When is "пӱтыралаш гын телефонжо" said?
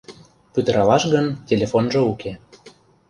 0.53-2.01